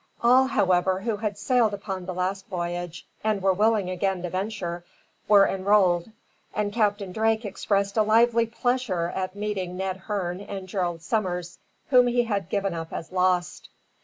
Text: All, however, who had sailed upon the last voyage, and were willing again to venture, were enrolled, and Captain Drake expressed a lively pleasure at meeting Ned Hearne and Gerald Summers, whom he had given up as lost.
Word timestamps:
All, 0.23 0.47
however, 0.47 1.01
who 1.01 1.17
had 1.17 1.37
sailed 1.37 1.75
upon 1.75 2.07
the 2.07 2.13
last 2.15 2.47
voyage, 2.47 3.05
and 3.23 3.39
were 3.39 3.53
willing 3.53 3.87
again 3.91 4.23
to 4.23 4.31
venture, 4.31 4.83
were 5.27 5.45
enrolled, 5.47 6.09
and 6.55 6.73
Captain 6.73 7.11
Drake 7.11 7.45
expressed 7.45 7.97
a 7.97 8.01
lively 8.01 8.47
pleasure 8.47 9.11
at 9.13 9.35
meeting 9.35 9.77
Ned 9.77 9.97
Hearne 9.97 10.41
and 10.41 10.67
Gerald 10.67 11.03
Summers, 11.03 11.59
whom 11.91 12.07
he 12.07 12.23
had 12.23 12.49
given 12.49 12.73
up 12.73 12.91
as 12.91 13.11
lost. 13.11 13.69